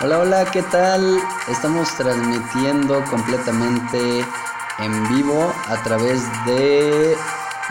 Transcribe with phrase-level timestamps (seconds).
[0.00, 1.20] Hola, hola, ¿qué tal?
[1.48, 4.24] Estamos transmitiendo completamente
[4.78, 7.16] en vivo a través de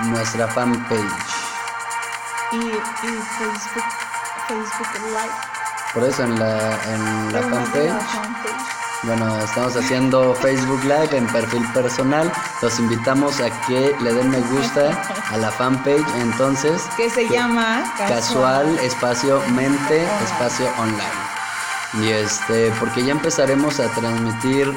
[0.06, 1.00] nuestra fanpage.
[2.52, 3.84] Y, y Facebook,
[4.48, 5.34] Facebook Live.
[5.94, 7.86] Por eso en la, en la fanpage.
[7.90, 8.74] la fanpage.
[9.04, 12.32] Bueno, estamos haciendo Facebook Live en perfil personal.
[12.62, 14.92] Los invitamos a que le den me gusta
[15.30, 16.08] a la fanpage.
[16.16, 21.23] Entonces, Que se que- llama casual, espacio mente, espacio online.
[22.02, 24.74] Y este, porque ya empezaremos a transmitir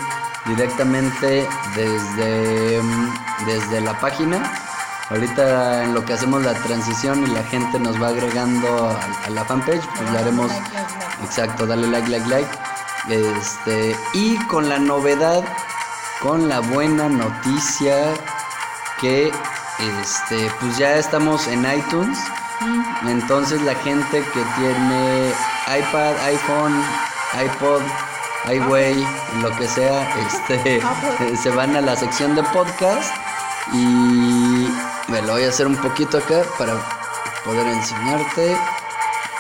[0.47, 4.53] directamente desde, mm, desde la página.
[5.09, 9.31] Ahorita en lo que hacemos la transición y la gente nos va agregando a, a
[9.31, 11.25] la fanpage, pues le haremos Like, like, like.
[11.25, 12.49] Exacto, dale like, like, like.
[13.09, 15.45] Este, y con la novedad,
[16.21, 18.15] con la buena noticia
[19.01, 19.31] que
[19.79, 22.19] este, pues ya estamos en iTunes.
[23.07, 25.33] Entonces la gente que tiene
[25.67, 26.85] iPad, iPhone,
[27.35, 27.83] iPod,
[28.53, 29.07] iWay,
[29.43, 30.09] lo que sea,
[30.49, 30.81] este,
[31.37, 33.13] se van a la sección de podcast
[33.73, 34.69] y
[35.09, 36.75] me lo voy a hacer un poquito acá para
[37.45, 38.57] poder enseñarte.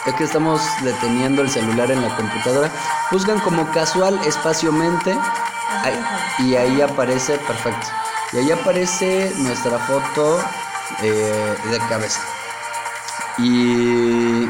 [0.07, 2.71] Es que estamos deteniendo el celular en la computadora.
[3.11, 5.17] Buscan como casual espacio mente
[6.39, 7.87] y ahí aparece, perfecto.
[8.33, 10.41] Y ahí aparece nuestra foto
[11.03, 12.21] eh, de cabeza.
[13.39, 14.49] Y,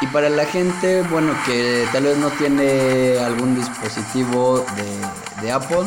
[0.00, 4.64] y para la gente, bueno, que tal vez no tiene algún dispositivo
[5.42, 5.86] de, Apple,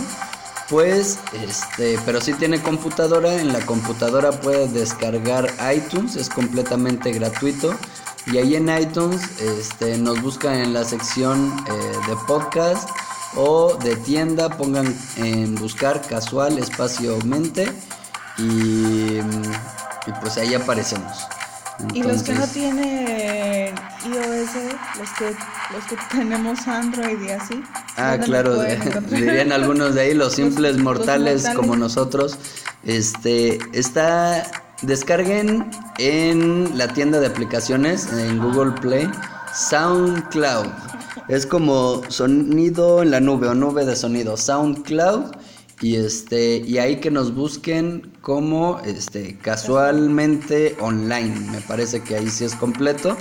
[0.69, 7.73] pues, este, pero sí tiene computadora, en la computadora puede descargar iTunes, es completamente gratuito.
[8.27, 11.71] Y ahí en iTunes este, nos buscan en la sección eh,
[12.07, 12.89] de podcast
[13.35, 17.71] o de tienda, pongan en buscar casual espacio mente
[18.37, 21.17] y, y pues ahí aparecemos.
[21.93, 24.49] Y los que no tienen iOS,
[24.97, 25.35] los que,
[25.73, 27.63] los que tenemos Android y así.
[27.97, 28.61] Ah, ¿dónde nos claro,
[29.11, 31.57] dirían algunos de ahí, los simples los mortales, mortales.
[31.57, 32.37] como nosotros.
[32.83, 34.49] Este, está,
[34.81, 35.69] descarguen
[35.99, 39.09] en la tienda de aplicaciones, en Google Play,
[39.53, 40.67] SoundCloud.
[41.27, 45.31] Es como sonido en la nube o nube de sonido, SoundCloud.
[45.81, 51.49] Y este, y ahí que nos busquen como este casualmente online.
[51.51, 53.17] Me parece que ahí sí es completo.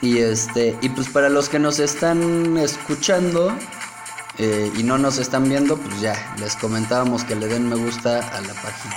[0.00, 3.52] Y este, y pues para los que nos están escuchando
[4.38, 8.18] eh, y no nos están viendo, pues ya, les comentábamos que le den me gusta
[8.18, 8.96] a la página.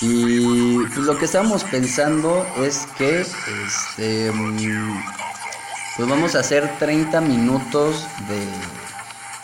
[0.00, 5.02] Y pues lo que estábamos pensando es que este mm,
[5.96, 8.46] pues vamos a hacer 30 minutos de,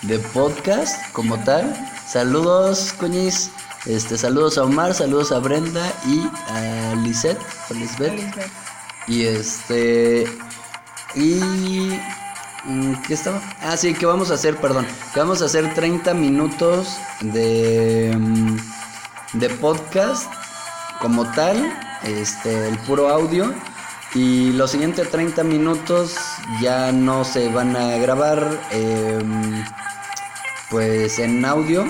[0.02, 1.74] de podcast como tal.
[2.06, 3.50] Saludos, coñis.
[3.86, 6.20] Este, saludos a Omar, saludos a Brenda y
[6.52, 7.40] a Lisette,
[7.70, 8.12] Lisbeth.
[8.12, 8.50] Elizabeth.
[9.08, 10.24] Y este.
[11.14, 11.98] Y.
[12.64, 13.40] mm, ¿Qué estaba?
[13.60, 14.86] Ah, sí, que vamos a hacer, perdón.
[15.12, 18.14] Que vamos a hacer 30 minutos de.
[18.16, 18.56] mm,
[19.34, 20.30] De podcast
[21.00, 21.56] como tal.
[22.04, 23.52] Este, el puro audio.
[24.14, 26.14] Y los siguientes 30 minutos
[26.60, 28.60] ya no se van a grabar.
[28.70, 29.64] em,
[30.72, 31.84] pues en audio.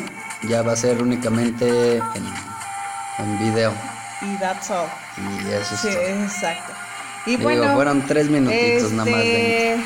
[0.48, 2.25] Ya va a ser únicamente en,
[3.19, 3.72] en video.
[4.20, 4.87] Y that's all.
[5.16, 6.00] Y eso es Sí, todo.
[6.03, 6.72] exacto.
[7.26, 9.20] Y Digo, bueno, fueron tres minutitos nada más.
[9.20, 9.84] de- este,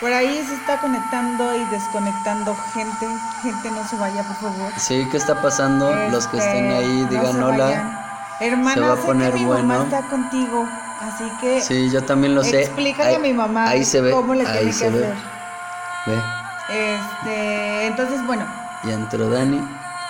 [0.00, 3.06] por ahí se está conectando y desconectando gente.
[3.42, 4.72] Gente, no se vaya, por favor.
[4.78, 5.92] Sí, ¿qué está pasando?
[6.10, 7.64] Los que estén Este, ahí no digan se hola.
[7.64, 7.98] vayan.
[8.40, 9.64] Hermana, Se va a poner mi bueno.
[9.64, 10.68] mamá está contigo,
[11.00, 12.62] así que Sí, yo también lo sé.
[12.62, 14.10] explícale Ahí- a mi mamá Ahí se ve.
[14.12, 15.04] cómo le ahí tiene se que ve.
[15.06, 15.16] hacer.
[16.06, 16.22] Ve.
[16.72, 18.46] Este, entonces, bueno.
[18.84, 19.60] Y entró Dani.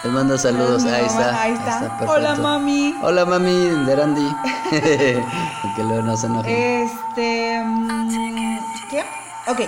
[0.05, 0.83] Les manda saludos.
[0.83, 1.43] mi Ahí mamá, está.
[1.43, 1.97] Ahí está.
[2.09, 2.95] Hola, mami.
[3.03, 3.53] Hola, mami
[3.87, 4.37] de Randy.
[4.71, 6.53] que luego no se enojen.
[6.53, 8.59] Este, mm,
[8.91, 9.05] ¿qué?
[9.47, 9.61] Ok.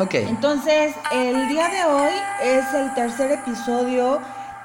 [0.00, 0.14] ok.
[0.14, 4.20] Entonces, el día de hoy es el tercer episodio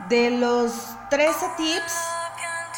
[0.08, 1.94] de los 13 tips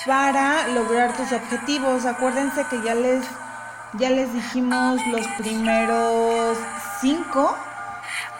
[0.05, 2.05] para lograr tus objetivos.
[2.05, 3.23] Acuérdense que ya les
[3.93, 6.57] ya les dijimos los primeros
[7.01, 7.57] 5.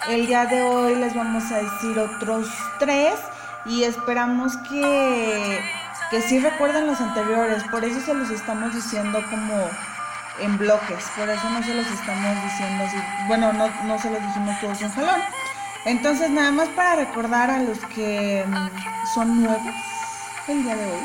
[0.09, 2.47] El día de hoy les vamos a decir otros
[2.79, 3.13] 3
[3.65, 5.61] y esperamos que
[6.11, 9.69] que sí recuerden los anteriores, por eso se los estamos diciendo como
[10.41, 14.21] en bloques, por eso no se los estamos diciendo así, bueno, no, no se los
[14.21, 15.21] dijimos todos en jalón.
[15.85, 19.73] Entonces, nada más para recordar a los que mm, son nuevos
[20.49, 21.01] el día de hoy,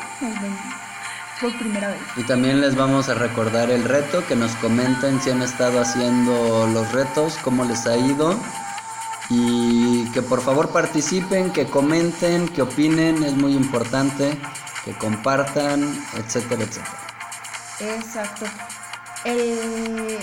[1.40, 2.00] nos primera vez.
[2.16, 6.66] Y también les vamos a recordar el reto, que nos comenten si han estado haciendo
[6.66, 8.37] los retos, cómo les ha ido.
[9.31, 14.38] Y que por favor participen, que comenten, que opinen, es muy importante,
[14.84, 15.82] que compartan,
[16.17, 16.99] etcétera, etcétera.
[17.81, 18.46] Exacto.
[19.25, 20.19] El,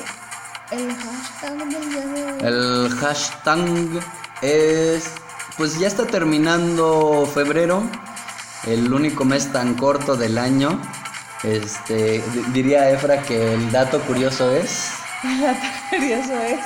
[0.71, 2.39] El hashtag del día de hoy.
[2.41, 3.59] El hashtag
[4.41, 5.03] es,
[5.57, 7.83] pues ya está terminando febrero,
[8.65, 10.81] el único mes tan corto del año.
[11.44, 14.91] Este, di- diría Efra que el dato curioso es
[15.23, 16.59] El dato curioso es.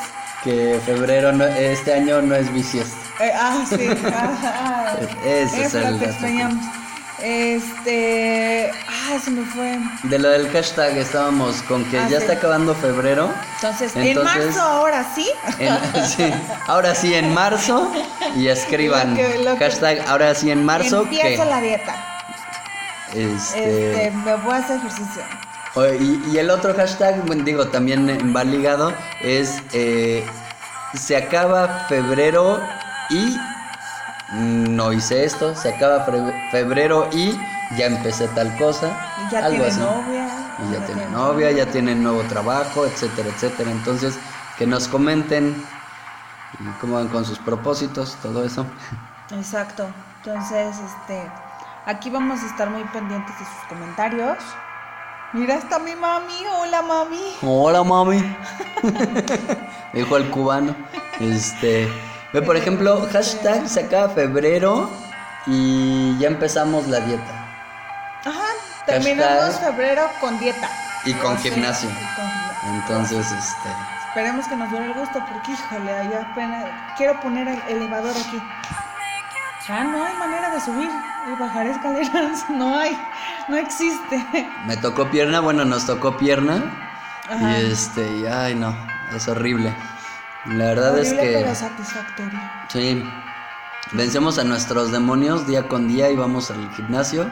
[0.47, 2.95] Que febrero no- este año no es bisiesto.
[3.19, 3.87] Eh, ah, sí.
[4.13, 4.95] ah,
[5.25, 6.03] es dato.
[6.05, 6.63] extrañamos.
[7.21, 8.71] Este.
[8.87, 9.77] Ah, se me fue.
[10.03, 12.23] De lo del hashtag estábamos con que Ah, ya sí.
[12.23, 13.29] está acabando febrero.
[13.55, 15.27] Entonces, en marzo ahora sí.
[15.59, 16.31] En- sí,
[16.67, 17.91] ahora sí en marzo
[18.35, 21.95] y escriban Lo que- lo que- hashtag ahora sí en marzo Empiezo que la dieta.
[23.13, 25.23] este Este, me voy a hacer ejercicio.
[25.85, 30.25] Y, y el otro hashtag bueno, digo también eh, va ligado es eh,
[30.95, 32.59] se acaba febrero
[33.09, 33.37] y
[34.33, 37.37] no hice esto se acaba fe- febrero y
[37.77, 38.97] ya empecé tal cosa
[39.27, 39.79] Y ya algo tiene así.
[39.79, 40.27] novia.
[40.67, 44.17] y ya tiene novia ya tiene nuevo trabajo etcétera etcétera entonces
[44.57, 45.55] que nos comenten
[46.81, 48.65] cómo van con sus propósitos todo eso
[49.29, 49.85] Exacto.
[50.23, 51.29] Entonces, este,
[51.85, 54.37] aquí vamos a estar muy pendientes de sus comentarios.
[55.33, 56.33] Mira, está mi mami.
[56.59, 57.35] Hola, mami.
[57.41, 58.35] Hola, mami.
[59.93, 60.75] Dijo el cubano.
[61.19, 61.91] Este.
[62.33, 64.89] Ve, por ejemplo, hashtag se acaba febrero
[65.45, 67.47] y ya empezamos la dieta.
[68.25, 68.41] Ajá.
[68.85, 70.69] Terminamos Hashtag- febrero con dieta.
[71.05, 71.89] Y con gimnasio.
[71.89, 72.75] y con.
[72.75, 73.69] Entonces, este.
[74.07, 76.65] Esperemos que nos dure el gusto porque, híjole, ya apenas
[76.97, 78.41] quiero poner el elevador aquí.
[79.67, 80.89] Ya no hay manera de subir
[81.27, 82.45] y bajar escaleras.
[82.49, 82.97] No hay.
[83.49, 84.25] No existe.
[84.65, 86.63] Me tocó pierna, bueno, nos tocó pierna.
[87.29, 87.59] Ajá.
[87.59, 88.75] Y este, y ay, no,
[89.13, 89.75] es horrible.
[90.45, 91.39] La verdad es que.
[91.41, 92.39] pero satisfactorio.
[92.69, 93.03] Sí.
[93.91, 97.29] Vencemos a nuestros demonios día con día y vamos al gimnasio.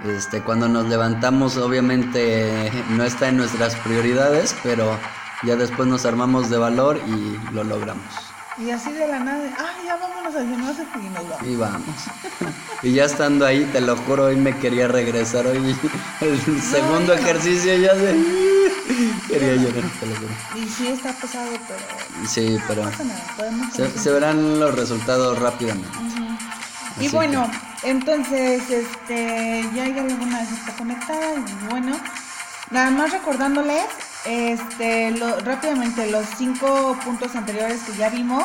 [0.00, 4.98] Este, cuando nos levantamos, obviamente no está en nuestras prioridades, pero
[5.42, 8.33] ya después nos armamos de valor y lo logramos.
[8.56, 11.46] Y así de la nada, ah, ya vámonos al gimnasio y nos vamos.
[11.46, 11.96] Y vamos.
[12.82, 15.46] y ya estando ahí, te lo juro, hoy me quería regresar.
[15.46, 15.56] Hoy
[16.20, 18.14] el segundo ejercicio ya se.
[19.28, 20.34] quería llorar, te lo juro.
[20.54, 25.38] Y sí está pesado, pero Sí, pero no pasa nada, podemos se, verán los resultados
[25.40, 25.98] rápidamente.
[27.00, 27.50] Y Así bueno,
[27.82, 31.96] entonces, este, ya ya alguna vez está conectada y bueno,
[32.70, 33.84] nada más recordándoles,
[34.24, 38.44] este, lo- rápidamente los cinco puntos anteriores que ya vimos.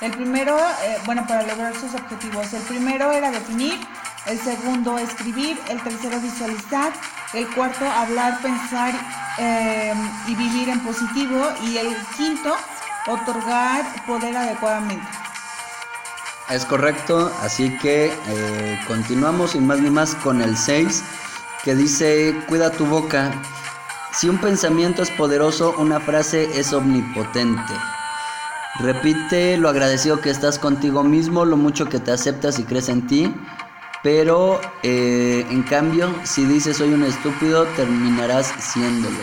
[0.00, 2.52] El primero, eh, bueno, para lograr sus objetivos.
[2.54, 3.78] El primero era definir,
[4.26, 6.92] el segundo escribir, el tercero visualizar,
[7.34, 8.94] el cuarto hablar, pensar
[9.38, 9.92] eh,
[10.28, 12.54] y vivir en positivo y el quinto
[13.08, 15.06] otorgar poder adecuadamente.
[16.50, 21.02] Es correcto, así que eh, continuamos sin más ni más con el 6,
[21.64, 23.30] que dice, cuida tu boca.
[24.18, 27.72] Si un pensamiento es poderoso, una frase es omnipotente.
[28.80, 33.06] Repite lo agradecido que estás contigo mismo, lo mucho que te aceptas y crees en
[33.06, 33.32] ti.
[34.02, 39.18] Pero eh, en cambio, si dices soy un estúpido, terminarás siéndolo.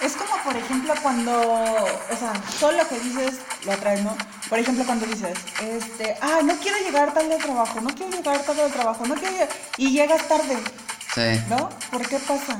[0.00, 4.16] Es como, por ejemplo, cuando, o sea, todo lo que dices lo atraes, ¿no?
[4.48, 8.40] Por ejemplo, cuando dices, este, ah, no quiero llegar tarde al trabajo, no quiero llegar
[8.40, 10.58] tarde al trabajo, no quiero llegar, y llegas tarde,
[11.14, 11.40] Sí.
[11.48, 11.68] ¿no?
[11.92, 12.58] ¿Por qué pasa?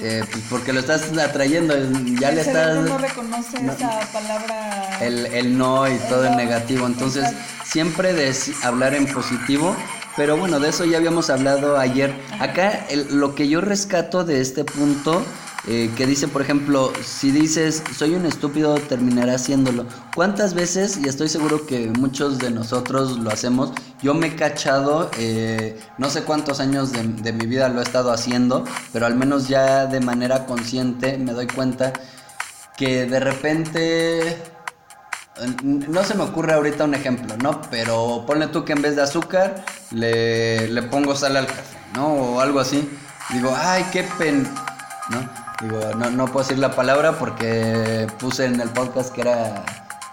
[0.00, 1.74] Eh, pues porque lo estás atrayendo,
[2.20, 2.76] ya el le estás...
[2.88, 4.98] no reconoce no- esa palabra.
[5.00, 6.86] el, el no y todo en no, negativo.
[6.86, 7.64] Entonces, exacto.
[7.64, 9.74] siempre deci- hablar en positivo.
[10.16, 12.12] Pero bueno, de eso ya habíamos hablado ayer.
[12.40, 15.24] Acá el- lo que yo rescato de este punto,
[15.66, 19.86] eh, que dice, por ejemplo, si dices, soy un estúpido, terminarás haciéndolo.
[20.14, 25.10] ¿Cuántas veces, y estoy seguro que muchos de nosotros lo hacemos, yo me he cachado,
[25.18, 29.16] eh, no sé cuántos años de, de mi vida lo he estado haciendo, pero al
[29.16, 31.92] menos ya de manera consciente me doy cuenta
[32.76, 34.38] que de repente
[35.62, 37.60] no se me ocurre ahorita un ejemplo, ¿no?
[37.70, 42.08] Pero ponle tú que en vez de azúcar le, le pongo sal al café, ¿no?
[42.14, 42.88] O algo así.
[43.30, 44.48] Digo, ay, qué pen...
[45.10, 45.47] ¿No?
[45.60, 49.64] Digo, no, no puedo decir la palabra porque puse en el podcast que era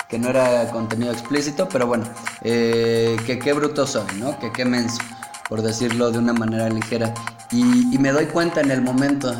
[0.07, 2.05] que no era contenido explícito, pero bueno,
[2.41, 4.37] eh, que qué bruto soy, ¿no?
[4.39, 5.01] Que qué menso,
[5.49, 7.13] por decirlo de una manera ligera.
[7.51, 9.33] Y, y me doy cuenta en el momento.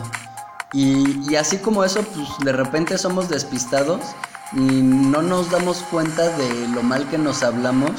[0.73, 4.01] Y, y así como eso, pues de repente somos despistados
[4.53, 7.91] y no nos damos cuenta de lo mal que nos hablamos.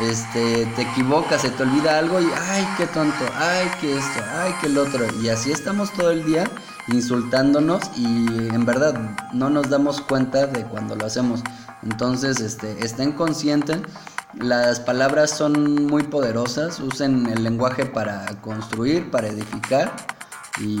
[0.00, 4.54] Este, te equivocas, se te olvida algo y ay, qué tonto, ay, qué esto, ay,
[4.60, 5.06] qué el otro.
[5.22, 6.44] Y así estamos todo el día
[6.88, 8.94] insultándonos y en verdad
[9.32, 11.42] no nos damos cuenta de cuando lo hacemos.
[11.82, 13.78] Entonces, este, estén conscientes.
[14.34, 19.94] Las palabras son muy poderosas, usen el lenguaje para construir, para edificar
[20.58, 20.80] y,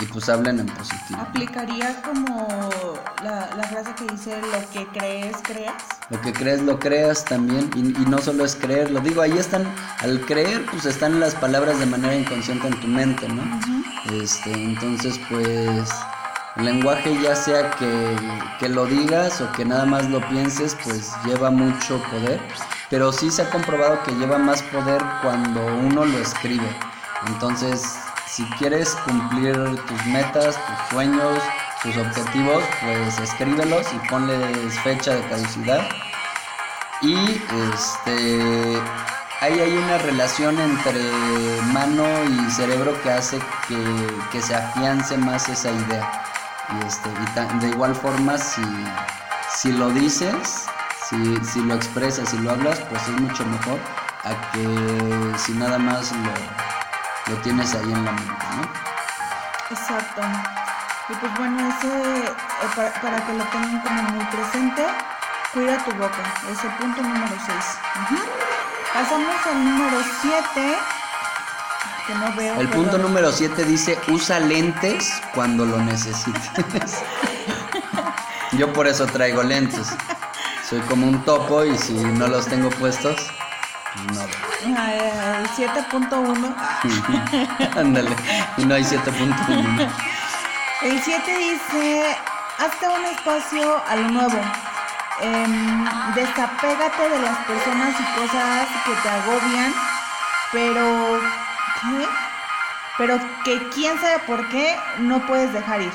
[0.00, 1.20] y pues hablen en positivo.
[1.20, 2.48] ¿Aplicaría como
[3.22, 5.82] la, la frase que dice lo que crees, creas?
[6.10, 7.70] Lo que crees, lo creas también.
[7.74, 9.64] Y, y no solo es creer, lo digo, ahí están,
[9.98, 13.42] al creer, pues están las palabras de manera inconsciente en tu mente, ¿no?
[14.20, 15.88] Este, entonces, pues,
[16.56, 18.16] el lenguaje ya sea que,
[18.58, 22.40] que lo digas o que nada más lo pienses, pues lleva mucho poder.
[22.90, 26.76] Pero sí se ha comprobado que lleva más poder cuando uno lo escribe.
[27.28, 27.99] Entonces,
[28.30, 29.54] si quieres cumplir
[29.86, 31.38] tus metas, tus sueños,
[31.82, 35.88] tus objetivos, pues escríbelos y ponles fecha de caducidad.
[37.02, 37.42] Y
[37.74, 38.80] este
[39.40, 41.00] ahí hay una relación entre
[41.72, 43.78] mano y cerebro que hace que,
[44.30, 46.22] que se afiance más esa idea.
[46.72, 48.62] Y este, y ta- de igual forma si,
[49.56, 50.66] si lo dices,
[51.08, 53.78] si, si lo expresas, si lo hablas, pues es mucho mejor
[54.24, 56.32] a que si nada más lo,
[57.30, 58.62] lo tienes ahí en la mente, ¿no?
[59.70, 60.22] Exacto.
[61.08, 62.32] Y pues bueno, ese, eh,
[62.74, 64.84] para, para que lo tengan como muy presente,
[65.52, 66.22] cuida tu boca.
[66.50, 67.56] Es el punto número 6.
[68.94, 70.78] Pasamos al número 7.
[72.06, 72.60] Que no veo.
[72.60, 72.84] El perdón.
[72.84, 76.98] punto número 7 dice, usa lentes cuando lo necesites.
[78.52, 79.88] Yo por eso traigo lentes.
[80.68, 83.16] Soy como un topo y si no los tengo puestos,
[84.14, 84.26] no
[84.64, 84.74] veo.
[84.76, 86.54] Ah, eh, 7.1.
[87.76, 88.10] Ándale,
[88.56, 89.88] y no hay 7.1.
[90.82, 92.16] El 7 dice,
[92.58, 94.40] hazte un espacio a lo nuevo.
[95.22, 99.74] Em, desapégate de las personas y cosas que te agobian,
[100.52, 101.20] pero
[101.82, 102.08] ¿qué?
[102.96, 105.92] Pero que quién sabe por qué no puedes dejar ir.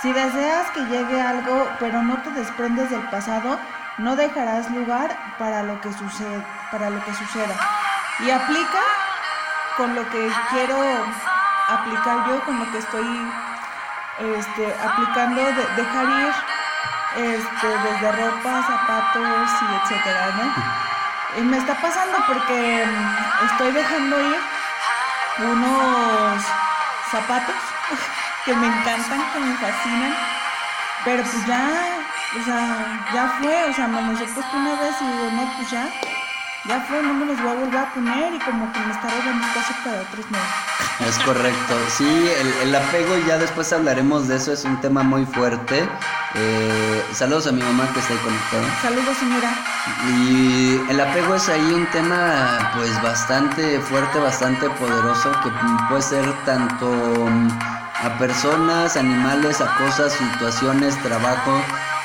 [0.00, 3.58] Si deseas que llegue algo, pero no te desprendes del pasado,
[3.98, 7.54] no dejarás lugar para lo que sucede, para lo que suceda.
[8.20, 8.80] Y aplica
[9.76, 10.76] con lo que quiero
[11.68, 13.32] aplicar yo, con lo que estoy
[14.18, 16.34] este, aplicando de, dejar ir
[17.16, 21.40] este, desde ropa, zapatos y etcétera, ¿no?
[21.40, 24.38] Y me está pasando porque mm, estoy dejando ir
[25.38, 26.42] unos
[27.10, 27.56] zapatos
[28.44, 30.14] que me encantan, que me fascinan,
[31.04, 31.70] pero pues ya,
[32.38, 35.52] o sea, ya fue, o sea, me los he puesto una vez y digo, no,
[35.56, 35.88] pues ya,
[36.64, 39.08] ya fue, no me los voy a volver a poner y como que me está
[39.08, 40.48] robando espacio para otros nuevos.
[41.08, 41.74] Es correcto.
[41.88, 45.88] Sí, el, el apego, ya después hablaremos de eso, es un tema muy fuerte.
[46.34, 48.80] Eh, saludos a mi mamá que está ahí conectada.
[48.80, 49.50] Saludos, señora.
[50.06, 55.50] Y el apego es ahí un tema pues bastante fuerte, bastante poderoso, que
[55.88, 57.48] puede ser tanto mm,
[58.04, 61.52] a personas, animales, a cosas, situaciones, trabajo,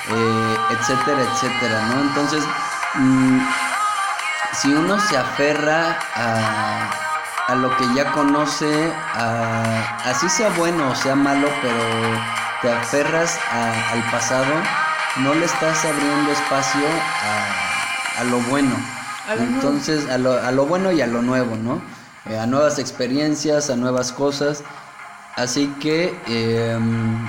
[0.10, 2.02] eh, etcétera, etcétera, ¿no?
[2.02, 2.44] Entonces,
[2.96, 3.40] mm,
[4.54, 6.90] si uno se aferra a,
[7.48, 11.84] a lo que ya conoce, a- así sea bueno o sea malo, pero
[12.62, 14.54] te aferras a- al pasado,
[15.18, 16.82] no le estás abriendo espacio
[17.24, 18.76] a, a lo bueno.
[19.28, 19.44] Nuevo.
[19.44, 21.82] Entonces, a lo, a lo bueno y a lo nuevo, ¿no?
[22.30, 24.64] Eh, a nuevas experiencias, a nuevas cosas.
[25.36, 27.28] Así que, em,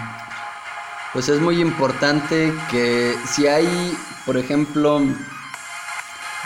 [1.13, 5.03] pues es muy importante que si hay, por ejemplo,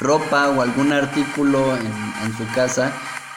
[0.02, 2.92] ropa o algún artículo en, en su casa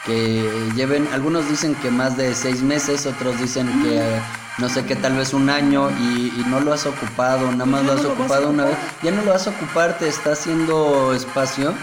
[0.06, 4.96] que lleven, algunos dicen que más de seis meses, otros dicen que no sé qué,
[4.96, 7.96] tal vez un año y, y no lo has ocupado, nada más Ya lo no
[7.96, 11.80] has lo ocupado una vez, ya no lo vas a ocupar, te está haciendo espacio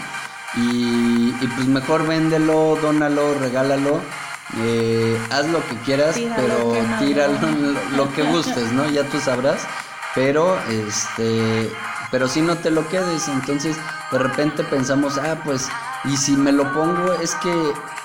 [0.53, 4.07] y, y pues mejor véndelo, dónalo, regálalo.
[4.53, 6.97] eh, haz lo que quieras, pero quémalo.
[6.97, 8.87] tíralo lo, lo que gustes, ¿no?
[8.89, 9.69] Ya tú sabrás.
[10.13, 11.71] Pero este,
[12.13, 13.75] pero si no te lo quedes, entonces
[14.11, 15.67] de repente pensamos, ah, pues,
[16.03, 17.51] y si me lo pongo, es que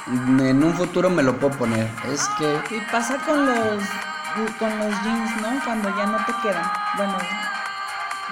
[0.06, 1.90] en un futuro me lo puedo poner.
[2.10, 3.82] Es que Y pasa con los
[4.58, 5.62] con los jeans, ¿no?
[5.62, 6.64] Cuando ya no te quedan.
[6.96, 7.18] Bueno,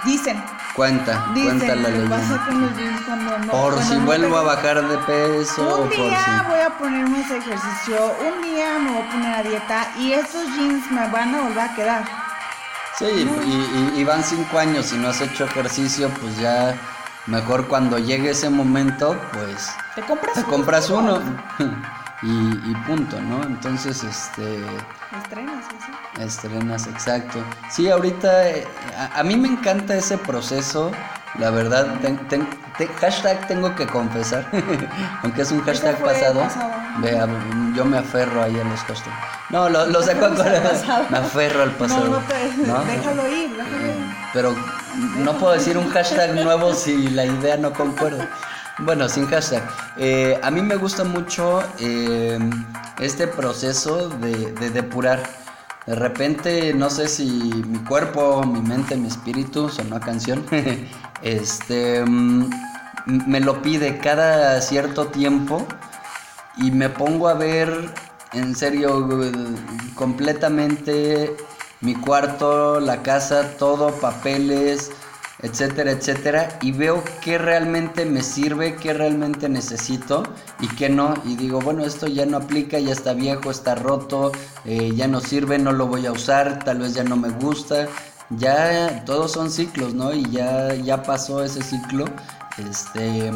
[0.06, 0.42] dicen,
[0.72, 2.46] cuenta, dicen cuenta la que pasa leyenda.
[2.46, 3.52] con los jeans cuando no.
[3.52, 6.48] Por cuando si no vuelvo a bajar de peso, Un por día si.
[6.48, 10.46] voy a ponerme ese ejercicio, un día me voy a poner a dieta y esos
[10.56, 12.25] jeans me van a volver a quedar.
[12.98, 13.50] Sí, y,
[13.98, 16.74] y- y van cinco años y no has hecho ejercicio, pues ya
[17.26, 21.20] mejor cuando llegue ese momento, pues Te compras te compras uno
[22.22, 22.28] y,
[22.70, 23.42] y punto, ¿no?
[23.42, 24.64] Entonces, este,
[25.22, 26.22] Estrenas, así.
[26.22, 27.38] estrenas, exacto.
[27.70, 30.90] Sí, ahorita eh, a, a mí me encanta ese proceso,
[31.38, 32.48] la verdad, ten- ten-
[32.78, 34.48] te- hashtag tengo que confesar,
[35.22, 36.40] aunque es un hashtag pasado.
[37.00, 37.26] Vea,
[37.74, 39.16] yo me aferro ahí a los hashtags.
[39.50, 41.06] No, lo, lo saco pasado.
[41.10, 42.04] me aferro al pasado.
[42.04, 42.66] No, no te.
[42.66, 42.84] ¿no?
[42.84, 44.16] Déjalo ir, déjalo ir.
[44.32, 44.54] Pero
[45.18, 48.28] no puedo decir un hashtag nuevo si la idea no concuerda.
[48.78, 49.62] Bueno, sin hashtag.
[49.96, 52.38] Eh, a mí me gusta mucho eh,
[52.98, 55.22] este proceso de, de depurar.
[55.86, 60.44] De repente, no sé si mi cuerpo, mi mente, mi espíritu, sonó canción,
[61.22, 62.50] este, mm,
[63.26, 65.64] me lo pide cada cierto tiempo
[66.56, 67.90] y me pongo a ver
[68.32, 69.08] en serio
[69.94, 71.36] completamente
[71.80, 74.90] mi cuarto, la casa, todo, papeles,
[75.42, 80.22] etcétera, etcétera, y veo qué realmente me sirve, qué realmente necesito
[80.60, 84.32] y qué no, y digo, bueno, esto ya no aplica, ya está viejo, está roto,
[84.64, 87.86] eh, ya no sirve, no lo voy a usar, tal vez ya no me gusta,
[88.30, 90.12] ya todos son ciclos, ¿no?
[90.14, 92.06] Y ya, ya pasó ese ciclo,
[92.58, 93.30] este,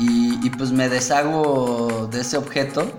[0.00, 2.90] y, y pues me deshago de ese objeto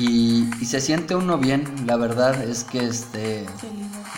[0.00, 3.44] y, se siente uno bien, la verdad es que este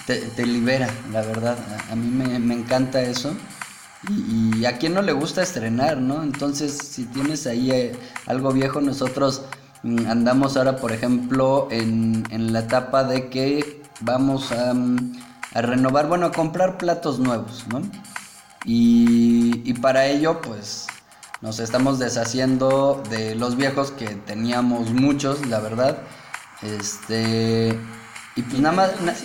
[0.07, 1.57] te, libera, la verdad.
[1.91, 3.35] A, mí me, encanta eso.
[4.09, 6.23] Y, a quien no le gusta estrenar, ¿no?
[6.23, 9.43] Entonces, si tienes ahí eh, algo viejo, nosotros
[9.83, 15.17] mm, andamos ahora, por ejemplo, en, la etapa de que vamos a, mm,
[15.55, 17.83] a, renovar, bueno, a comprar platos nuevos, ¿no?
[18.65, 20.87] Y, y para ello, pues
[21.43, 25.99] nos estamos deshaciendo de los viejos que teníamos muchos, la verdad.
[26.63, 27.77] Este.
[28.37, 29.25] Y pues nada más.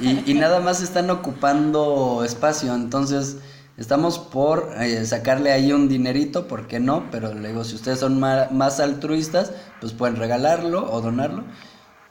[0.00, 2.74] y, nada más están ocupando espacio.
[2.74, 3.38] Entonces.
[3.78, 7.10] Estamos por eh, sacarle ahí un dinerito, ¿por qué no?
[7.10, 11.44] Pero le digo, si ustedes son más, altruistas, pues pueden regalarlo o donarlo.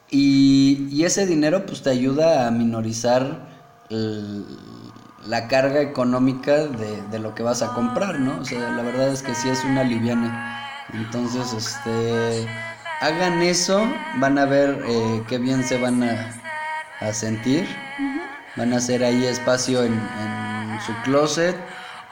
[0.08, 3.48] Y, y, ese dinero pues te ayuda a minorizar
[3.90, 4.44] el,
[5.28, 8.40] la carga económica de, lo que vas a comprar, ¿no?
[8.40, 10.84] O sea, la verdad es que sí es una liviana.
[10.92, 12.46] Entonces, este,
[13.00, 17.66] hagan eso, van a ver eh, qué bien se van a, sentir.
[18.56, 20.00] Van a hacer ahí espacio en,
[20.84, 21.56] su closet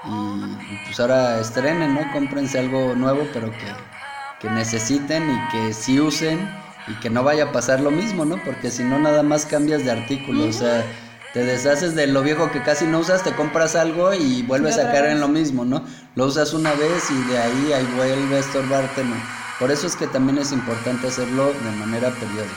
[0.05, 2.01] y, pues ahora estrenen, ¿no?
[2.13, 6.39] Cómprense algo nuevo, pero que, necesiten y que sí usen
[6.87, 8.37] y que no vaya a pasar lo mismo, ¿no?
[8.45, 10.85] Porque si no, nada más cambias de artículo, o sea
[11.35, 14.93] te deshaces de lo viejo que casi no usas, te compras algo y vuelves a
[14.93, 15.85] caer en lo mismo, ¿no?
[16.15, 19.17] Lo usas una vez y de ahí, ahí vuelve a estorbarte, ¿no?
[19.59, 22.55] Por eso es que también es importante hacerlo de manera periódica.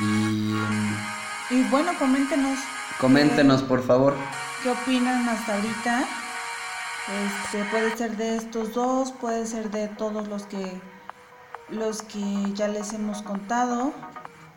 [0.00, 0.54] Y,
[1.50, 2.60] y bueno, coméntenos.
[3.00, 4.14] Coméntenos, por favor.
[4.62, 6.04] ¿Qué opinan hasta ahorita?
[7.26, 10.80] Este, puede ser de estos dos, puede ser de todos los que
[11.70, 13.92] los que ya les hemos contado.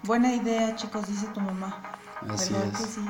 [0.04, 1.82] Buena idea, chicos, dice tu mamá.
[2.30, 2.90] Así es.
[2.90, 3.06] sí?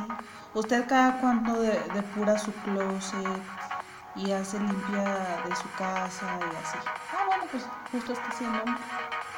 [0.54, 3.42] ¿Usted cada cuando depura su closet
[4.16, 5.04] y hace limpia
[5.48, 6.78] de su casa y así?
[7.14, 8.64] Ah, bueno, pues justo está haciendo.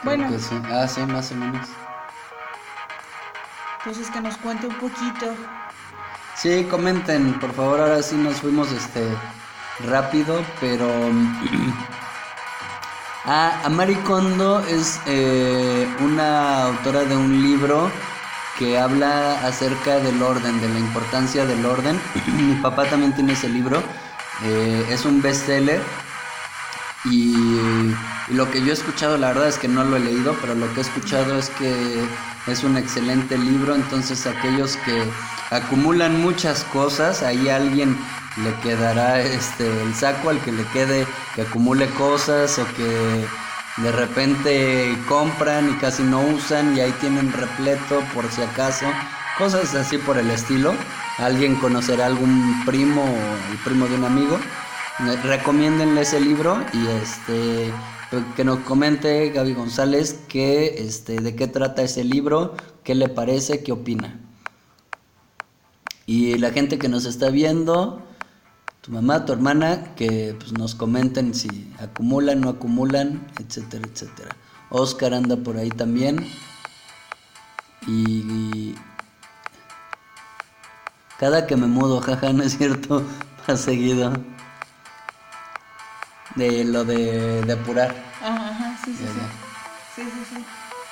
[0.04, 0.30] Bueno.
[0.40, 0.62] Sí.
[0.72, 1.68] Ah, sí, más o menos.
[3.80, 5.36] Entonces que nos cuente un poquito.
[6.36, 9.10] Sí, comenten, por favor, ahora sí nos fuimos este
[9.86, 10.88] rápido, pero
[13.26, 17.92] ah, Amari Kondo es eh, una autora de un libro
[18.60, 22.00] que habla acerca del orden, de la importancia del orden.
[22.38, 23.82] Mi papá también tiene ese libro,
[24.43, 25.82] eh, es un bestseller
[27.06, 27.34] y,
[28.30, 30.54] y, lo que yo he escuchado, la verdad es que no lo he leído, pero
[30.54, 32.04] lo que he escuchado es que
[32.48, 35.04] es un excelente libro, entonces aquellos que
[35.50, 37.98] acumulan muchas cosas, ahí alguien
[38.43, 43.26] le quedará este el saco al que le quede que acumule cosas o que
[43.84, 48.86] de repente compran y casi no usan y ahí tienen repleto por si acaso,
[49.38, 50.74] cosas así por el estilo.
[51.18, 54.39] Alguien conocerá algún primo o el primo de un amigo.
[55.24, 57.72] Recomiéndenle ese libro y este
[58.36, 63.63] que nos comente Gaby González que este de qué trata ese libro, qué le parece,
[63.63, 64.20] qué opina.
[66.06, 68.02] Y la gente que nos está viendo,
[68.82, 74.36] tu mamá, tu hermana, que pues, nos comenten si acumulan, no acumulan, etcétera, etcétera.
[74.70, 76.26] Oscar anda por ahí también.
[77.88, 78.76] Y,
[81.18, 83.04] cada que me mudo, jaja, no es cierto,
[83.48, 84.13] más seguido.
[86.36, 87.94] De lo de, de apurar.
[88.22, 90.02] Ajá, sí, sí, sí.
[90.04, 90.46] sí, sí,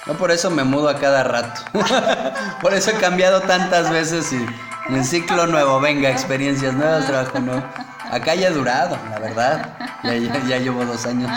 [0.06, 1.62] No por eso me mudo a cada rato.
[2.62, 4.46] por eso he cambiado tantas veces y
[4.90, 7.64] en ciclo nuevo, venga, experiencias nuevas, trabajo nuevo.
[8.12, 9.78] Acá ya ha durado, la verdad.
[10.04, 11.30] Ya, ya, llevo dos años.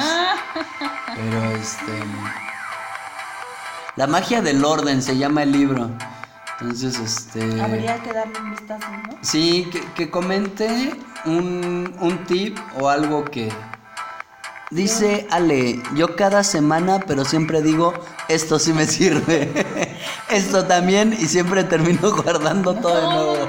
[1.15, 1.93] Pero este.
[3.97, 5.91] La magia del orden se llama el libro.
[6.61, 7.61] Entonces, este.
[7.61, 9.19] Habría que darle un vistazo, ¿no?
[9.23, 13.51] Sí, que, que comente un, un tip o algo que.
[14.71, 17.93] Dice Ale, yo cada semana, pero siempre digo,
[18.29, 19.67] esto sí me sirve.
[20.31, 23.49] esto también, y siempre termino guardando todo de nuevo.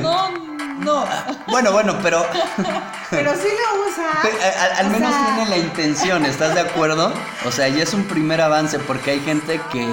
[0.00, 1.04] No, no, no.
[1.48, 2.24] Bueno, bueno, pero.
[3.10, 4.78] Pero sí lo usa.
[4.78, 7.12] Al, menos tiene la intención, ¿estás de acuerdo?
[7.46, 9.86] O sea, y es un primer avance porque hay gente que,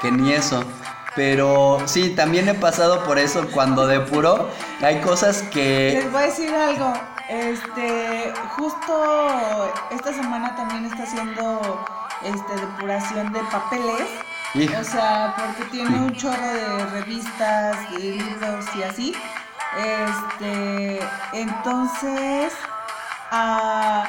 [0.00, 0.62] que ni eso.
[1.16, 4.48] Pero sí, también he pasado por eso cuando depuro.
[4.80, 6.00] Hay cosas que.
[6.02, 6.92] Les voy a decir algo.
[7.28, 11.84] Este, justo esta semana también está haciendo
[12.22, 14.08] este depuración de papeles.
[14.78, 19.16] O sea, porque tiene un chorro de revistas, de libros y así.
[19.78, 21.00] Este,
[21.32, 22.52] entonces,
[23.32, 24.02] uh,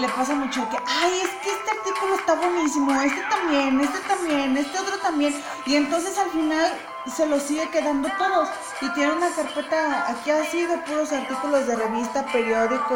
[0.00, 4.56] le pasa mucho que, ay, es que este artículo está buenísimo, este también, este también,
[4.56, 5.34] este otro también.
[5.66, 6.72] Y entonces al final
[7.14, 8.48] se lo sigue quedando todos.
[8.80, 12.94] Y tiene una carpeta aquí así de puros artículos de revista, periódico,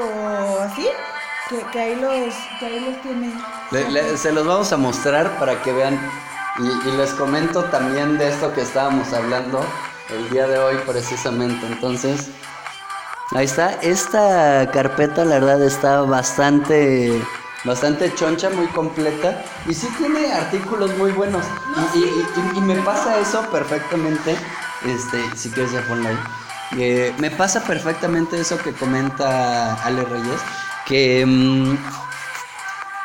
[0.61, 0.88] así.
[1.48, 4.18] Que, que, ahí los, que ahí los tiene.
[4.18, 5.98] se los vamos a mostrar para que vean.
[6.58, 9.64] Y, y les comento también de esto que estábamos hablando
[10.11, 11.66] el día de hoy precisamente.
[11.66, 12.30] Entonces,
[13.32, 13.72] ahí está.
[13.82, 17.22] Esta carpeta la verdad está bastante
[17.64, 19.44] bastante choncha, muy completa.
[19.66, 21.44] Y sí tiene artículos muy buenos.
[21.94, 24.36] y, me pasa eso perfectamente.
[24.84, 26.18] Este, si quieres ya ponlo ahí.
[26.76, 30.40] Eh, me pasa perfectamente eso que comenta Ale Reyes.
[30.86, 31.76] Que, mm,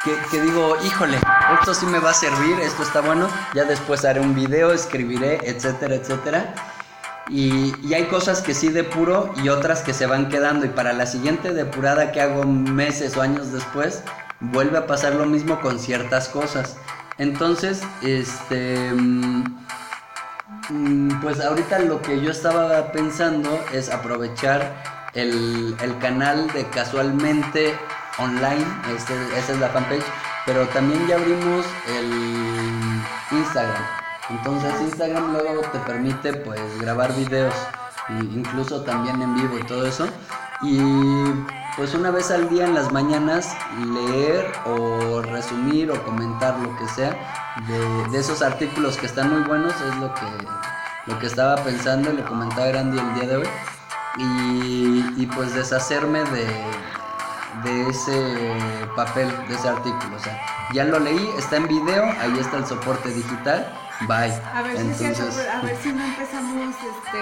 [0.04, 1.18] que, que, digo, híjole,
[1.60, 3.28] esto sí me va a servir, esto está bueno.
[3.54, 6.54] Ya después haré un video, escribiré, etcétera, etcétera.
[7.30, 10.66] Y, hay cosas que sí depuro y otras que se van quedando.
[10.66, 14.04] Y para la siguiente depurada que hago meses o años después,
[14.40, 16.78] vuelve a pasar lo mismo con ciertas cosas.
[17.18, 18.92] Entonces, este.
[20.70, 24.74] Mm, pues ahorita lo que yo estaba pensando es aprovechar
[25.14, 27.78] el, canal de casualmente
[28.18, 28.66] online.
[28.96, 30.04] Este, esa es la fanpage.
[30.46, 32.12] Pero también ya abrimos el
[33.32, 34.03] Instagram.
[34.30, 37.54] Entonces Instagram luego te permite pues grabar videos,
[38.10, 40.08] incluso también en vivo y todo eso.
[40.62, 40.80] Y
[41.76, 43.56] pues una vez al día en las mañanas
[43.94, 49.74] leer o resumir o comentar lo que sea de, esos artículos que están muy buenos
[49.74, 50.26] es lo que,
[51.08, 53.48] lo que estaba pensando y le comentaba a Randy el día de hoy.
[55.18, 56.46] Y, pues deshacerme de,
[57.64, 60.16] de ese papel, de ese artículo.
[60.16, 60.40] O sea,
[60.74, 63.72] ya lo leí, está en video, ahí está el soporte digital
[64.08, 64.34] Bye.
[64.54, 67.20] A ver, si, a ver si no empezamos este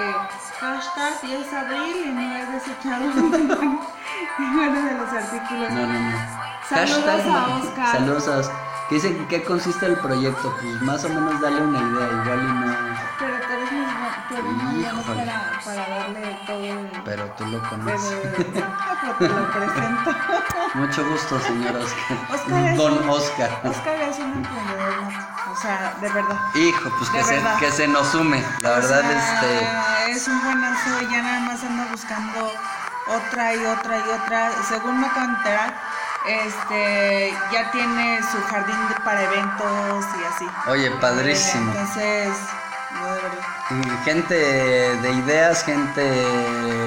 [0.58, 3.54] hashtag 10 abril y no he desechado ninguno
[4.82, 5.70] de los artículos.
[5.70, 6.18] No, no, no.
[6.68, 7.92] Saludos a Oscar.
[7.92, 8.56] Saludos a Oscar.
[8.88, 10.56] ¿Qué dice qué consiste el proyecto?
[10.60, 13.11] Pues más o menos dale una idea, igual y no.
[14.28, 17.02] Pero tú eres muy, tú eres muy para, para darle todo el...
[17.04, 18.18] Pero tú lo conoces.
[18.22, 20.10] Pero, te lo presento.
[20.74, 22.18] Mucho gusto, señor Oscar.
[22.30, 23.60] Oscar Don Oscar.
[23.64, 24.94] Oscar es un emprendedor,
[25.50, 26.36] o sea, de verdad.
[26.54, 30.12] Hijo, pues que se, que se nos sume, la verdad, este.
[30.12, 32.52] Es un buenazo, ya nada más anda buscando
[33.08, 34.50] otra y otra y otra.
[34.68, 35.36] Según me acaban
[36.26, 40.46] este, ya tiene su jardín para eventos y así.
[40.68, 41.72] Oye, padrísimo.
[41.72, 42.32] Entonces,
[44.04, 46.02] Gente de ideas, gente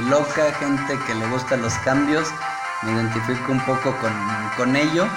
[0.10, 2.28] loca, gente que le gustan los cambios.
[2.84, 4.14] Me identifico un poco con,
[4.58, 5.08] con ello.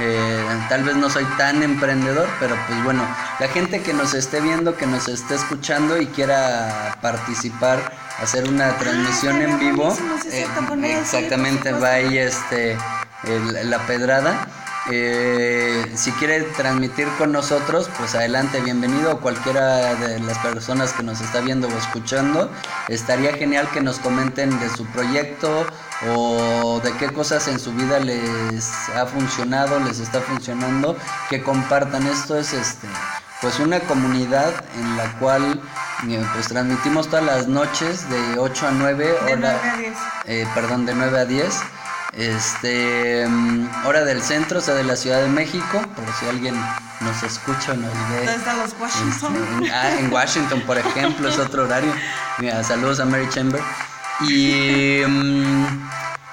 [0.00, 3.02] Eh, tal vez no soy tan emprendedor, pero pues bueno,
[3.38, 8.68] la gente que nos esté viendo, que nos esté escuchando y quiera participar, hacer una
[8.68, 9.96] ah, transmisión en vivo,
[10.30, 10.46] eh,
[11.00, 12.76] exactamente, va ahí este,
[13.64, 14.46] la pedrada.
[14.88, 19.18] Eh, si quiere transmitir con nosotros, pues adelante, bienvenido.
[19.18, 22.50] Cualquiera de las personas que nos está viendo o escuchando,
[22.88, 25.66] estaría genial que nos comenten de su proyecto
[26.14, 30.96] o de qué cosas en su vida les ha funcionado, les está funcionando,
[31.30, 32.06] que compartan.
[32.06, 32.86] Esto es este,
[33.40, 35.60] pues una comunidad en la cual
[36.08, 39.60] eh, pues transmitimos todas las noches de 8 a 9, hora,
[40.26, 41.60] eh, perdón, de 9 a 10
[42.12, 46.54] este, mm, hora del centro, o sea, de la Ciudad de México, por si alguien
[47.00, 48.20] nos escucha o nos ve.
[48.20, 49.36] Desde los Washington.
[49.36, 51.92] En, ah, en Washington, por ejemplo, es otro horario.
[52.38, 53.60] Mira, saludos a Mary Chamber.
[54.20, 55.64] Y, mm,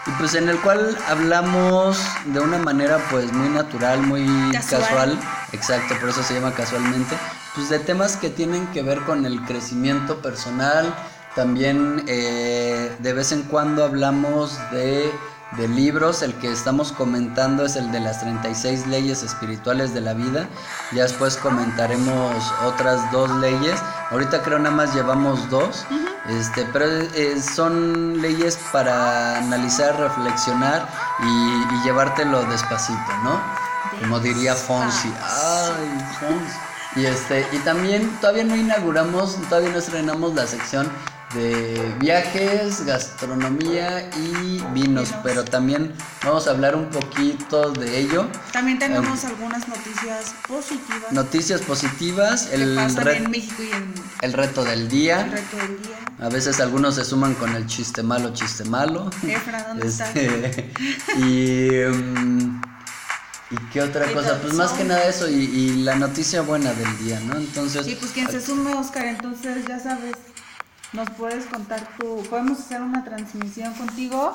[0.07, 4.25] y, pues en el cual hablamos de una manera pues muy natural, muy
[4.69, 5.19] casual.
[5.51, 7.15] Exacto, por eso se llama casualmente.
[7.55, 10.93] Pues de temas que tienen que ver con el crecimiento personal.
[11.35, 15.11] También eh, de vez en cuando hablamos de
[15.57, 16.21] de libros.
[16.21, 20.47] El que estamos comentando es el de las 36 leyes espirituales de la vida.
[20.91, 22.35] Ya después comentaremos
[22.65, 23.79] otras dos leyes.
[24.11, 25.85] Ahorita creo nada más llevamos dos.
[26.29, 30.87] Este, pero eh, son leyes para analizar, reflexionar
[31.21, 33.41] y, llevártelo despacito, ¿no?
[33.99, 35.13] Como diría Fonsi.
[35.21, 36.57] Ay, Fonsi.
[36.95, 40.89] Y este, y también todavía no inauguramos, todavía no estrenamos la sección
[41.33, 45.93] de viajes, gastronomía y vinos, pero también
[46.23, 48.27] vamos a hablar un poquito de ello.
[48.51, 51.11] También tenemos algunas noticias positivas.
[51.11, 55.21] Noticias positivas, el, en México y en el reto del día.
[55.21, 55.97] El reto del día.
[56.19, 59.09] A veces algunos se suman con el chiste malo, chiste malo.
[59.27, 60.71] Efra, ¿dónde este,
[61.17, 61.83] y...
[61.83, 62.61] Um,
[63.51, 64.39] ¿Y qué otra cosa?
[64.41, 67.35] Pues más que nada eso y, la noticia buena del día, ¿no?
[67.35, 67.85] Entonces...
[67.85, 70.13] Sí, pues quien se sume, Oscar, entonces ya sabes,
[70.93, 72.23] nos puedes contar tu...
[72.29, 74.33] Podemos hacer una transmisión contigo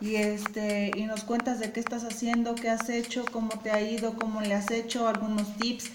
[0.00, 3.80] y este y nos cuentas de qué estás haciendo, qué has hecho, cómo te ha
[3.80, 5.90] ido, cómo le has hecho, algunos tips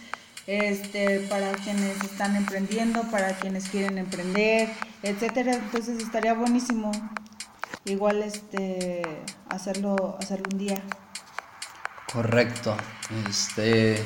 [0.47, 4.69] este para quienes están emprendiendo, para quienes quieren emprender,
[5.01, 5.56] etcétera.
[5.56, 6.91] Entonces estaría buenísimo
[7.86, 9.01] igual este
[9.49, 10.82] hacerlo hacerlo un día.
[12.12, 12.78] Correcto.
[13.28, 14.04] Este,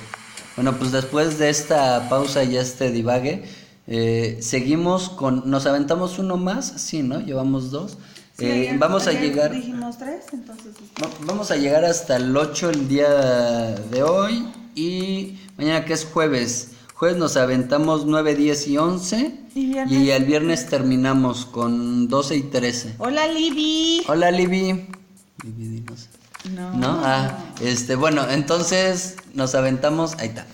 [0.55, 3.43] bueno, pues después de esta pausa y este divague,
[3.91, 7.19] eh, seguimos con, nos aventamos uno más, sí, ¿no?
[7.21, 7.97] Llevamos dos.
[8.37, 9.51] Eh, vamos a llegar.
[9.51, 10.67] Dijimos tres, entonces.
[10.67, 11.25] Este.
[11.25, 16.73] Vamos a llegar hasta el 8 el día de hoy y mañana que es jueves.
[16.93, 19.39] Jueves nos aventamos 9, 10 y 11.
[19.55, 22.95] Y, el viernes terminamos con 12 y 13.
[22.99, 24.03] Hola, Libby.
[24.07, 24.87] Hola, Libby.
[25.43, 26.09] Libby, dinos.
[26.53, 26.73] No.
[26.73, 27.01] ¿No?
[27.03, 30.13] Ah, este, bueno, entonces nos aventamos.
[30.19, 30.45] Ahí está.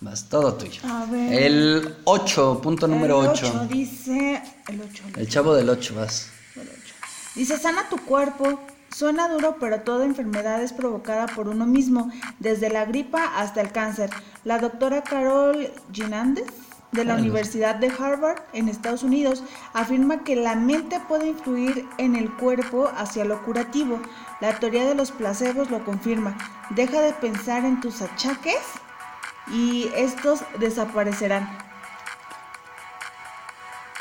[0.00, 0.82] Vas, todo tuyo.
[0.84, 1.32] A ver.
[1.32, 3.46] El 8, punto número 8.
[3.46, 4.42] El 8 dice.
[4.68, 5.02] El 8.
[5.16, 6.30] El chavo del 8, vas.
[6.54, 6.94] El 8.
[7.34, 8.60] Dice: sana tu cuerpo.
[8.94, 13.70] Suena duro, pero toda enfermedad es provocada por uno mismo, desde la gripa hasta el
[13.70, 14.08] cáncer.
[14.44, 16.46] La doctora Carol Ginandes
[16.92, 19.42] de la Universidad de Harvard en Estados Unidos
[19.74, 24.00] afirma que la mente puede influir en el cuerpo hacia lo curativo.
[24.40, 26.38] La teoría de los placebos lo confirma.
[26.70, 28.56] Deja de pensar en tus achaques
[29.48, 31.48] y estos desaparecerán.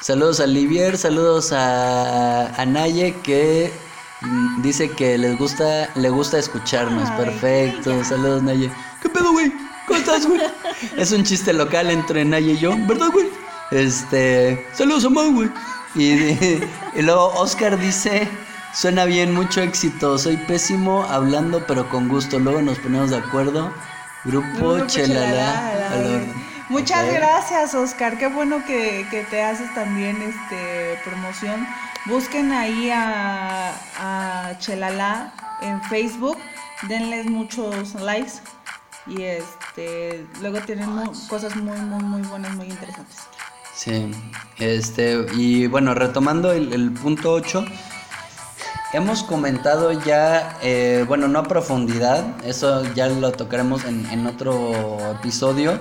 [0.02, 3.72] Saludos a Livier, saludos a, a Naye que
[4.62, 7.10] dice que les gusta, le gusta escucharnos.
[7.12, 8.72] Perfecto, saludos Naye.
[9.02, 9.52] ¿Qué pedo, güey?
[9.88, 10.42] ¿Cómo estás, güey?
[10.98, 13.30] es un chiste local entre Naye y yo, ¿verdad, güey?
[13.72, 15.50] Este, saludos a güey.
[15.96, 16.12] Y,
[16.96, 18.28] y luego Oscar dice,
[18.74, 20.18] suena bien, mucho éxito.
[20.18, 22.38] Soy pésimo hablando, pero con gusto.
[22.38, 23.72] Luego nos ponemos de acuerdo.
[24.26, 26.22] Grupo, Chelala.
[26.70, 28.18] Muchas gracias, Oscar.
[28.18, 31.68] Qué bueno que, que, te haces también este promoción.
[32.08, 36.38] Busquen ahí a, a Chelala en Facebook.
[36.88, 38.42] Denles muchos likes
[39.08, 40.90] y este luego tienen
[41.30, 43.18] cosas muy muy muy buenas muy interesantes
[43.74, 44.12] sí
[44.58, 47.66] este y bueno retomando el, punto 8
[48.94, 55.80] hemos comentado ya eh, bueno no a profundidad eso ya lo tocaremos en, otro episodio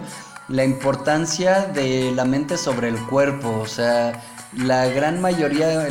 [0.49, 4.23] la importancia de la mente sobre el cuerpo o sea
[4.57, 5.89] la gran mayoría,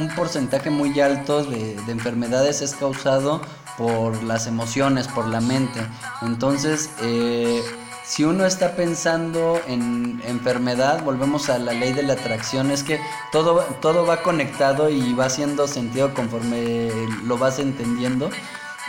[0.00, 3.42] un porcentaje muy alto de, de, enfermedades es causado
[3.76, 5.80] por las emociones, por la mente.
[6.22, 7.60] Entonces, eh,
[8.06, 13.00] si uno está pensando en enfermedad, volvemos a la ley de la atracción, es que
[13.32, 16.90] todo, todo va conectado y va haciendo sentido conforme
[17.24, 18.30] lo vas entendiendo.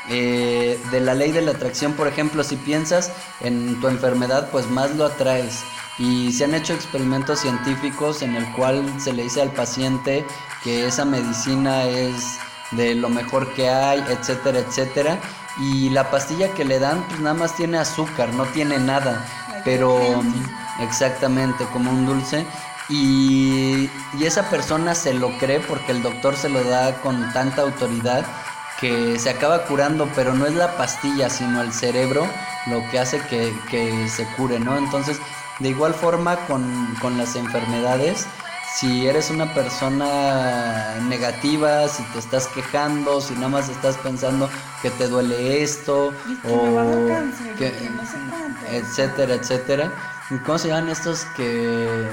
[0.10, 4.70] Eh, de la ley de la atracción, por ejemplo, si piensas en tu enfermedad, pues
[4.70, 5.64] más lo atraes.
[5.98, 10.24] Y se han hecho experimentos científicos en el cual se le dice al paciente
[10.64, 12.38] que esa medicina es
[12.72, 15.20] de lo mejor que hay, etcétera, etcétera.
[15.60, 19.26] Y la pastilla que le dan, pues nada más tiene azúcar, no tiene nada.
[19.64, 20.24] Pero
[20.80, 22.46] exactamente, como un dulce.
[22.90, 27.64] Y, y esa persona se lo cree porque el doctor se lo da con tanta
[27.64, 28.26] autoridad
[28.80, 32.28] que se acaba curando, pero no es la pastilla, sino el cerebro
[32.68, 34.78] lo que hace que, que se cure, ¿no?
[34.78, 35.20] Entonces,
[35.60, 38.28] de igual forma con, con las enfermedades,
[38.78, 44.48] si eres una persona negativa, si te estás quejando, si nada más estás pensando
[44.84, 46.14] que te duele esto,
[46.48, 47.08] o
[47.58, 47.74] que,
[48.70, 49.92] etcétera, etcétera.
[50.46, 52.08] ¿Cómo se llaman estos que,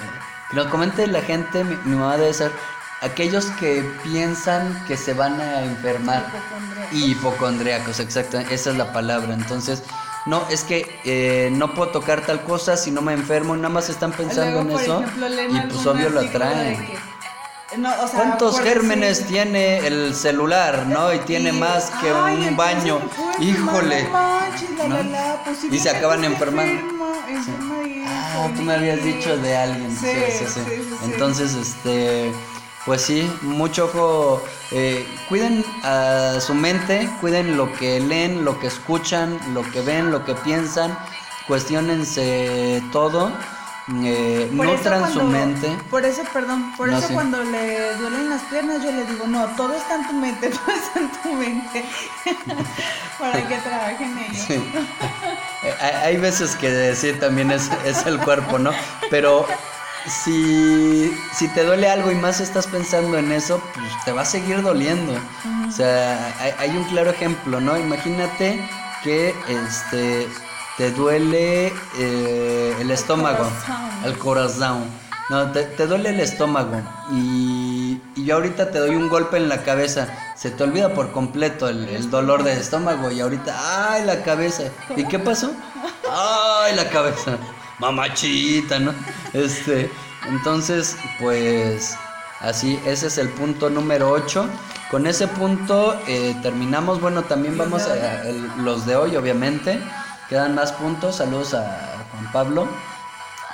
[0.48, 1.64] que nos comente la gente?
[1.64, 2.50] Mi, mamá debe ser
[3.02, 6.24] aquellos que piensan que se van a enfermar.
[6.92, 9.34] Hipocondríacos, exacto, esa es la palabra.
[9.34, 9.82] Entonces,
[10.26, 13.88] no, es que eh, no puedo tocar tal cosa si no me enfermo, nada más
[13.90, 15.04] están pensando en eso
[15.50, 16.88] y pues obvio lo atraen.
[18.14, 21.12] ¿Cuántos gérmenes tiene el celular, no?
[21.12, 23.00] Y tiene más que un baño.
[23.40, 24.08] Híjole.
[25.44, 26.82] Pues y se acaban enfermando.
[28.06, 29.90] Ah, tú me habías dicho de alguien.
[29.96, 30.06] sí,
[30.38, 30.44] sí.
[30.46, 30.60] sí.
[31.04, 32.32] Entonces, este
[32.86, 34.42] pues sí, mucho ojo.
[34.70, 40.10] Eh, cuiden a su mente, cuiden lo que leen, lo que escuchan, lo que ven,
[40.10, 40.96] lo que piensan.
[41.46, 43.30] Cuestionense todo.
[44.02, 45.68] eh, Por eso nutran su mente.
[45.90, 47.14] Por eso, perdón, por No, eso sí.
[47.14, 50.74] cuando le duelen las piernas yo le digo, no, todo está en tu mente, todo
[50.74, 51.84] está en tu mente.
[53.18, 54.44] Para que trabaje en ello.
[54.46, 54.54] Sí.
[55.62, 58.70] Eh, hay- Hay veces que sí, también es, es el cuerpo, ¿no?
[59.10, 59.46] Pero
[60.06, 64.26] si, si te duele algo y más estás pensando en eso, pues te va a
[64.26, 65.14] seguir doliendo.
[65.68, 67.78] O sea, hay, hay un claro ejemplo, ¿no?
[67.78, 68.60] Imagínate
[69.02, 70.28] que este
[70.76, 74.04] te duele eh, el estómago, corazón.
[74.04, 75.04] el corazón.
[75.30, 79.48] No, te, te duele el estómago y, y yo ahorita te doy un golpe en
[79.48, 80.08] la cabeza.
[80.36, 84.64] Se te olvida por completo el, el dolor de estómago y ahorita, ¡ay, la cabeza!
[84.96, 85.50] ¿Y qué pasó?
[86.10, 87.38] ¡Ay, la cabeza!
[87.78, 88.94] Mamachita, ¿no?
[89.32, 89.90] Este,
[90.28, 91.96] entonces, pues,
[92.40, 94.48] así, ese es el punto número 8.
[94.90, 97.00] Con ese punto eh, terminamos.
[97.00, 99.80] Bueno, también vamos a, el- los de hoy, obviamente.
[100.28, 101.16] Quedan más puntos.
[101.16, 102.68] Saludos a Juan Pablo.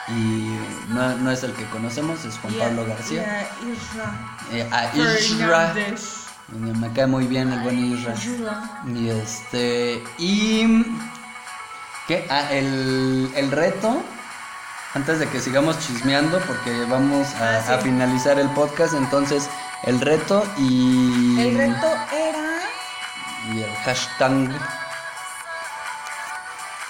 [0.08, 0.56] Y
[0.88, 3.22] no, no es el que conocemos, es Juan Pablo García.
[3.48, 4.36] a Isra.
[4.52, 5.74] Eh, a Isra.
[6.52, 7.78] Me cae muy bien el buen.
[7.94, 8.14] Isra.
[8.94, 10.02] Y este.
[10.18, 10.84] Y.
[12.10, 12.26] ¿Qué?
[12.28, 14.02] Ah, el, el reto.
[14.94, 17.72] Antes de que sigamos chismeando, porque vamos a, Ah, sí.
[17.72, 18.94] a finalizar el podcast.
[18.94, 19.48] Entonces,
[19.84, 21.38] el reto y.
[21.38, 23.54] El reto era.
[23.54, 24.50] Y el hashtag.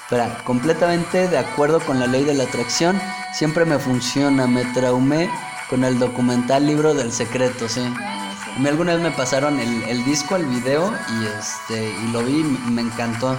[0.04, 2.98] Espera, completamente de acuerdo con la ley de la atracción.
[3.34, 4.46] Siempre me funciona.
[4.46, 5.28] Me traumé
[5.68, 7.82] con el documental Libro del Secreto, sí.
[7.82, 12.22] A mí alguna vez me pasaron el, el disco, el video, y este, y lo
[12.24, 13.36] vi y me encantó.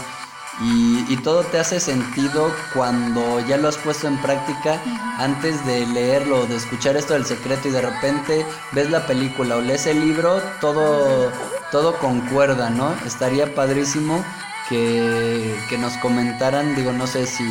[0.62, 4.80] Y, y todo te hace sentido cuando ya lo has puesto en práctica
[5.18, 9.62] antes de leerlo, de escuchar esto del secreto y de repente ves la película o
[9.62, 11.32] lees el libro, todo,
[11.72, 12.94] todo concuerda, ¿no?
[13.06, 14.24] Estaría padrísimo
[14.70, 17.44] que, que nos comentaran, digo, no sé si,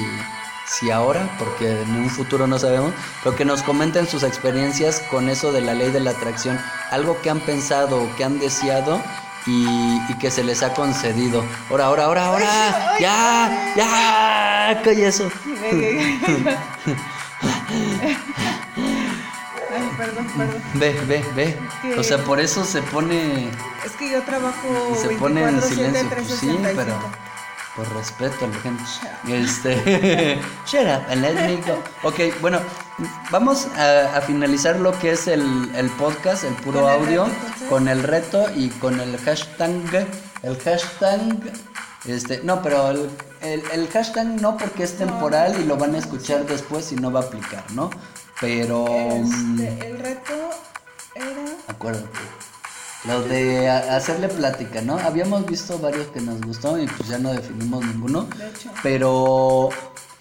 [0.67, 2.93] si ahora, porque en un futuro no sabemos,
[3.23, 6.59] pero que nos comenten sus experiencias con eso de la ley de la atracción,
[6.91, 9.01] algo que han pensado o que han deseado
[9.47, 11.45] y, y que se les ha concedido.
[11.71, 15.31] Ahora, ahora, ahora, ahora, ya, ya, calla eso.
[19.73, 20.63] Ay, perdón, perdón.
[20.75, 21.59] Ve, ve, ve.
[21.83, 21.99] ¿Qué?
[21.99, 23.49] O sea, por eso se pone,
[23.85, 26.09] Es que yo trabajo se pone en 24/7, silencio.
[26.11, 26.73] Pues sí, 365.
[26.77, 27.30] pero
[27.81, 28.83] por respeto a la gente.
[29.29, 31.83] Este, shut up and let me go.
[32.03, 32.59] Ok, bueno,
[33.31, 37.25] vamos a, a finalizar lo que es el, el podcast, el puro Con el audio,
[37.25, 40.07] reto, con el reto y con el hashtag,
[40.43, 41.21] el hashtag,
[42.05, 45.99] este, no, pero el, el, el hashtag no porque es temporal y lo van a
[45.99, 47.89] escuchar después y no va a aplicar, ¿no?
[48.43, 50.35] Pero, mm, Este, el reto
[51.15, 51.57] era.
[51.69, 52.19] acuérdate.
[53.05, 54.99] Lo de hacerle plática, ¿no?
[54.99, 58.29] Habíamos visto varios que nos gustó y pues ya no definimos ninguno.
[58.37, 58.71] De hecho.
[58.83, 59.71] Pero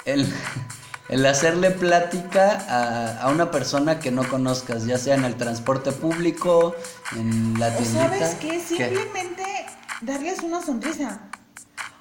[0.06, 0.26] el,
[1.10, 5.92] el hacerle plática a, a una persona que no conozcas, ya sea en el transporte
[5.92, 6.74] público,
[7.18, 8.10] en la ¿O tiendita.
[8.10, 8.48] sabes qué?
[8.50, 8.60] ¿qué?
[8.88, 9.44] Simplemente
[10.02, 11.20] darles una sonrisa.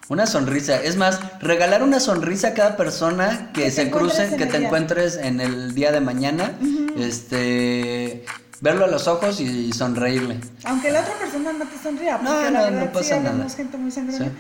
[0.08, 0.80] Una sonrisa.
[0.80, 4.66] Es más, regalar una sonrisa a cada persona que, se cruce, que te día.
[4.68, 6.52] encuentres en el día de mañana.
[6.96, 8.24] Este.
[8.61, 10.40] Verlo a los ojos y sonreírle.
[10.64, 12.18] Aunque la otra persona no te sonría.
[12.18, 13.49] No, Porque no, la verdad no pasa sí nada.
[13.51, 14.33] gente muy sangrona.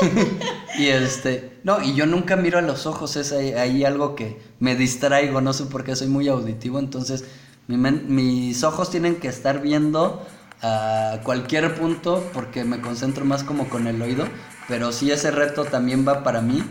[0.78, 4.40] y este, no, y yo nunca miro a los ojos, es ahí, ahí algo que
[4.60, 7.24] me distraigo, no sé por qué soy muy auditivo, entonces
[7.66, 10.24] mi mis ojos tienen que estar viendo
[10.62, 14.26] a cualquier punto porque me concentro más como con el oído,
[14.68, 16.62] pero sí ese reto también va para mí.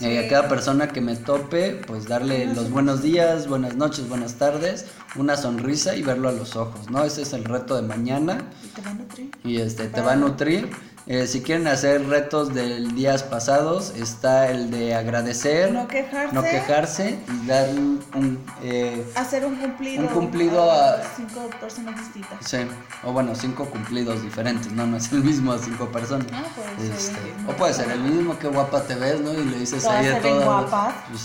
[0.00, 4.34] Eh, a cada persona que me tope, pues darle los buenos días, buenas noches, buenas
[4.34, 7.02] tardes, una sonrisa y verlo a los ojos, ¿no?
[7.04, 9.30] Ese es el reto de mañana Y te va a nutrir.
[9.44, 10.70] y este te va a nutrir.
[11.08, 16.34] Eh, si quieren hacer retos de días pasados, está el de agradecer, No quejarse.
[16.34, 20.02] no quejarse y dar un, eh, Hacer un cumplido.
[20.02, 22.38] Un cumplido a- cinco personas distintas.
[22.40, 22.58] sí,
[23.04, 26.26] o bueno, cinco cumplidos diferentes, no, no es el mismo a cinco personas.
[26.32, 29.32] Ah, puede ser Este, o puede ser el mismo, qué guapa te ves, ¿no?
[29.32, 30.44] Y le dices Todas ahí ven todo.
[30.44, 30.94] guapas.
[31.08, 31.22] Pues,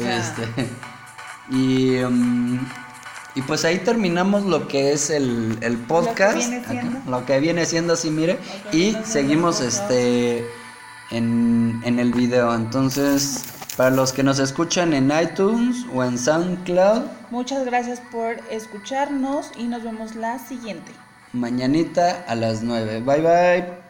[0.00, 0.16] O sea.
[0.16, 0.48] este,
[1.50, 2.66] y, um,
[3.34, 6.36] y pues ahí terminamos lo que es el, el podcast.
[6.36, 7.10] viene acá, siendo.
[7.10, 8.38] lo que viene siendo así, mire.
[8.72, 10.44] Y seguimos este
[11.10, 12.54] en, en el video.
[12.54, 13.42] Entonces,
[13.76, 19.64] para los que nos escuchan en iTunes o en SoundCloud, Muchas gracias por escucharnos y
[19.64, 20.92] nos vemos la siguiente.
[21.32, 23.00] mañanita a las 9.
[23.00, 23.81] Bye bye.